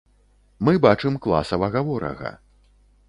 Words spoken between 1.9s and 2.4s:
ворага.